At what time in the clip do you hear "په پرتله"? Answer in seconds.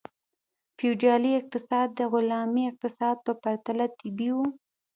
3.25-3.85